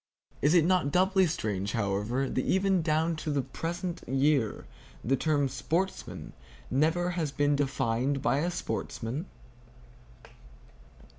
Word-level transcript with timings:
Is 0.41 0.55
it 0.55 0.65
not 0.65 0.91
doubly 0.91 1.27
strange, 1.27 1.73
however, 1.73 2.27
that 2.27 2.43
even 2.43 2.81
down 2.81 3.15
to 3.17 3.29
the 3.29 3.43
present 3.43 4.03
year 4.09 4.65
the 5.03 5.15
term 5.15 5.47
"sportsmen" 5.47 6.33
never 6.71 7.11
has 7.11 7.31
been 7.31 7.55
defined 7.55 8.19
by 8.19 8.39
a 8.39 8.49
sportsman! 8.49 9.27